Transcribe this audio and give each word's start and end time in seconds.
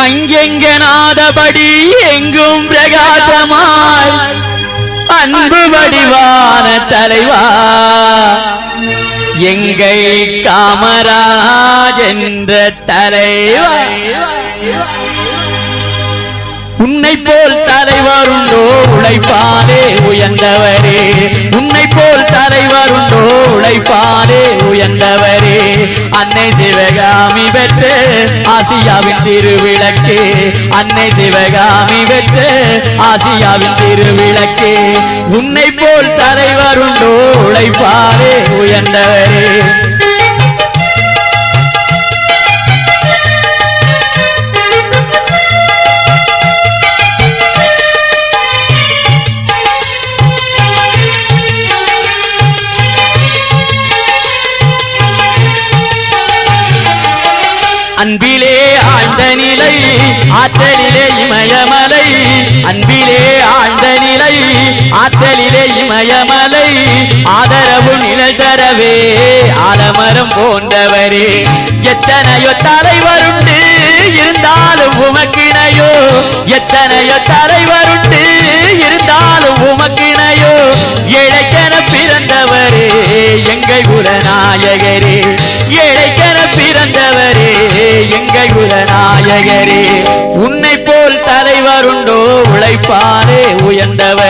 அங்கெங்க 0.00 0.66
நாதபடி 0.78 1.68
எங்கும் 2.12 2.66
பிரகாசமாய் 2.68 4.12
அன்பு 5.18 5.60
வடிவான 5.68 6.66
தலைவா. 6.88 7.42
எங்கை 9.50 9.98
காமராஜ் 10.46 12.00
என்ற 12.08 12.72
தலைவா. 12.86 13.72
உன்னை 16.82 17.14
போல் 17.18 17.56
தலைவருண்டோ 17.62 18.60
உழைப்பாலே 18.94 19.80
உயர்ந்தவரே. 20.08 20.96
உன்னை 21.56 21.84
போல் 21.86 22.24
தலைவருண்டோ 22.32 23.20
உழைப்பாலே 23.52 24.40
உயர்ந்தவரே. 24.70 25.58
அன்னை 26.12 26.48
சிவகாமி 26.58 27.46
பெற்று 27.52 27.92
ஆசியாவின் 28.54 29.22
திருவிளக்கே 29.24 30.18
அன்னை 30.70 31.08
சிவகாமி 31.10 32.00
பெற்று 32.04 32.48
ஆசியாவின் 33.08 33.78
திருவிளக்கே 33.80 34.74
உன்னை 35.30 35.68
போல் 35.72 36.12
தலைவருண்டோ 36.20 37.12
உழைப்பாலே 37.44 38.32
உயர்ந்தவரே. 38.60 39.46
ஆழ்ந்த 59.12 59.34
நிலை 59.34 59.74
ஆற்றலிலே 60.30 61.04
இமயமலை. 61.20 62.04
அன்பிலே 62.64 63.18
ஆழ்ந்த 63.56 63.86
நிலை 64.00 64.34
ஆற்றலிலே 64.90 65.64
இமயமலை. 65.80 66.68
ஆதரவு 67.24 67.92
நிழல் 67.96 68.36
தரவே 68.36 68.94
ஆலமரம் 69.68 70.32
போன்றவரே. 70.36 71.28
எத்தனையோ 71.82 72.52
தலைவருண்டு 72.66 73.58
இருந்தாலும் 74.20 74.96
உமக்கிணையோ. 75.06 75.90
எத்தனையோ 76.46 77.18
தலைவருண்டு 77.32 78.22
இருந்தாலும் 78.86 79.60
உமக்கிணையோ. 79.68 80.54
இழைக்கென 81.18 81.74
பிறந்தவரே 81.92 82.88
எங்கள் 83.52 83.86
குலநாயகரே. 83.90 85.11
குலநாயகரே 89.32 89.82
உன்னை 90.44 90.72
போல் 90.78 91.16
தலைவருண்டோ 91.26 92.16
உழைப்பாரே 92.52 93.40
உயர்ந்தவர். 93.68 94.21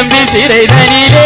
வேலிக்கம்பி 0.00 0.20
சிறைதனிலே 0.32 1.24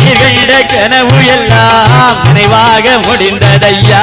நிகழ்ந்த 0.00 0.54
கனவு 0.72 1.18
எல்லாம் 1.34 2.18
நினைவாக 2.26 2.86
முடிந்ததையா? 3.06 4.00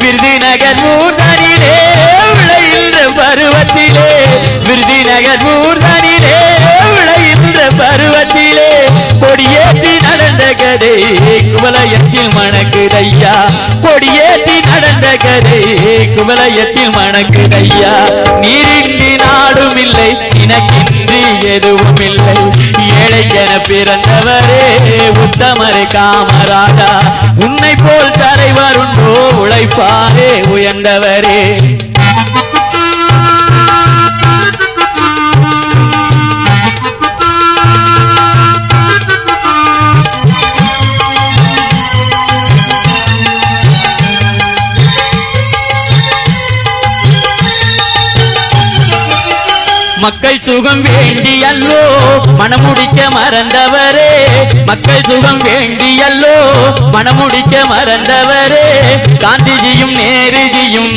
விருதுநகர் 0.00 0.80
ஊர்தனிலே 0.94 1.76
விளைகின்ற 2.38 2.98
பருவத்திலே. 3.18 4.08
விருதுநகர் 4.66 5.44
ஊர்தனிலே 5.52 6.34
விளைகின்ற 6.96 7.60
பருவத்திலே. 7.78 8.68
கொடியேற்றி 9.22 9.92
நடந்த 10.06 10.44
கதை 10.62 10.94
குவலயத்தில் 11.52 12.30
மணக்குதையா? 12.38 13.34
கொடியேற்றி 13.86 14.56
நடந்த 14.70 15.06
கதை 15.26 15.62
குவலயத்தில் 16.16 16.92
மணக்குதையா? 16.98 17.94
நீரின்றி 18.42 19.12
நாடும் 19.22 19.78
இல்லை 19.84 20.10
இனக்கின்றி 20.42 21.22
எதுவும் 21.54 22.00
இல்லை. 22.08 22.38
என 23.34 23.52
பிறந்தவரே 23.68 24.62
உத்தமரே 25.24 25.84
காமராஜா. 25.94 26.90
உன்னை 27.44 27.74
போல் 27.76 28.10
தலைவர் 28.10 28.76
உண்டோ 28.76 29.16
உழைப்பாரே 29.42 30.30
உயர்ந்தவரே. 30.54 31.73
மக்கள் 50.04 50.40
சுகம் 50.40 50.82
வேண்டியல்லோ 50.84 51.82
மனமுடிக்க 52.38 53.00
மறந்தவரே. 53.16 54.10
மக்கள் 54.66 55.04
சுகம் 55.08 55.40
வேண்டியல்லோ 55.40 56.34
மனமுடிக்க 56.92 57.54
மறந்தவரே. 57.72 58.66
காந்திஜியும் 59.22 59.94
நேருஜியும் 60.00 60.94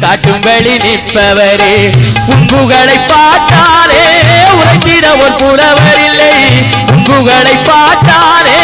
காட்டும் 0.00 0.40
வழி 0.40 0.74
நிற்பவரே. 0.84 1.76
உன்புகளை 2.26 2.98
பார்த்தாலே 3.12 4.04
உரைத்திட 4.58 5.06
ஒரு 5.22 5.32
புலவர் 5.32 6.00
இல்லை. 6.04 6.32
உன்புகளை 6.86 7.56
பார்த்தாலே 7.70 8.58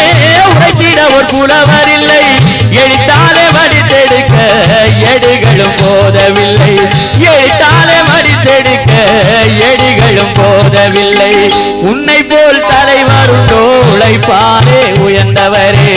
உரைத்திட 0.51 0.99
ஒரு 1.15 1.25
புலவர் 1.25 1.91
இல்லை. 1.97 2.23
எழுத்தாலே 2.83 3.45
வடித்தெடுக்க 3.55 4.35
எடுகளும் 5.13 5.77
போதவில்லை. 5.81 6.73
போதவில்லை 10.75 11.33
உன்னை 11.89 12.17
போல் 12.23 12.59
தலைவருண்டோ 12.69 13.61
உழைப்பாரே 13.91 14.81
உயர்ந்தவரே. 15.05 15.93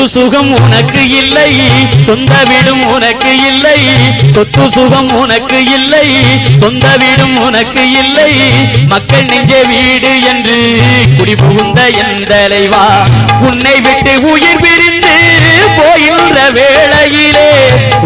சொத்து 0.00 0.12
சுகம் 0.14 0.52
உனக்கு 0.58 1.00
இல்லை. 1.12 1.48
சொந்த 2.06 2.34
வீடும் 2.48 2.84
உனக்கு 2.92 3.32
இல்லை. 3.48 3.74
சொத்து 4.34 4.64
சுகம் 4.70 5.10
உனக்கு 5.14 5.58
இல்லை. 5.74 6.06
சொந்த 6.60 6.84
வீடும் 7.02 7.36
உனக்கு 7.38 7.82
இல்லை. 8.00 8.30
மக்கள் 8.88 9.28
நெஞ்ச 9.30 9.52
வீடு 9.70 10.12
என்று 10.30 10.56
குடி 11.18 11.34
புகுந்த 11.34 11.80
என் 12.04 12.24
தலைவா 12.30 12.84
உன்னை 13.48 13.76
விட்டு 13.86 14.14
உயிர் 14.30 14.62
பிரிந்து 14.64 15.14
போயின்ற 15.78 16.38
வேளையிலே 16.56 17.50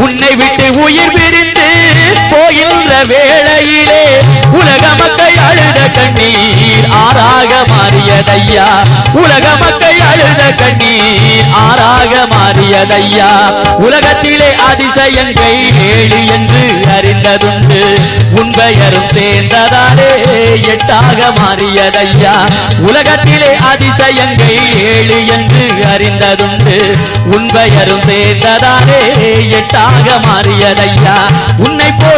உன்னை 0.04 0.32
விட்டு 0.42 0.66
உயிர் 0.84 1.14
பிரிந்து 1.16 1.68
போயின்ற 2.32 2.92
வேளையிலே 3.12 4.02
உலக 4.58 4.84
மக்கள் 5.00 5.38
அழுத 5.48 5.80
கண்ணீர் 5.96 6.90
ஆறாக 7.02 7.52
மாறியதையா 7.72 8.68
உலக 9.22 9.46
மக்கள் 9.56 9.83
கண்ணீர் 10.52 11.44
ஆறாக 11.52 12.12
மாறியதையா? 12.34 13.28
உலகத்திலே 13.78 14.54
அதிசயங்கள் 14.70 15.58
ஏழு 15.90 16.20
என்று 16.26 16.64
அறிந்ததுண்டு. 16.96 17.82
உன்பெயரும் 18.34 19.08
சேர்ந்ததாலே 19.14 20.10
எட்டாக 20.72 21.20
மாறியதையா? 21.40 22.34
உலகத்திலே 22.78 23.56
அதிசயங்கள் 23.72 24.58
ஏழு 24.84 25.18
என்று 25.26 25.66
அறிந்ததுண்டு. 25.94 26.78
உன்பெயரும் 27.36 28.04
சேர்ந்ததாலே 28.08 29.00
எட்டாக 29.50 30.06
மாறியதையா? 30.26 31.16
உன்னை 31.58 31.90
போ 31.98 32.13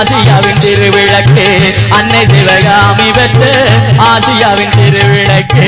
ஆசியாவின் 0.00 0.60
திருவிளக்கே 0.60 1.48
அன்னை 1.90 2.22
சிவகாமி 2.26 3.08
பெற்று 3.16 3.50
ஆசியாவின் 4.02 4.76
திருவிளக்கே. 4.76 5.66